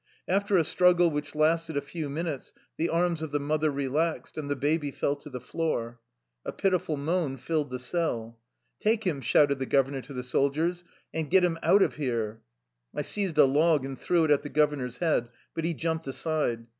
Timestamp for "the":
2.75-2.89, 3.29-3.39, 4.49-4.55, 5.29-5.39, 7.69-7.77, 9.59-9.67, 10.13-10.23, 14.41-14.49